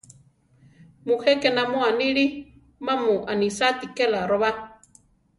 [1.07, 2.25] Mujé ke namó aníli;
[2.85, 4.49] má mu anisáati ke laro ba.